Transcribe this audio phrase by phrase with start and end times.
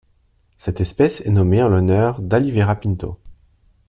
[0.57, 3.19] Cette espèce est nommée en l'honneur d'Aliveira Pinto.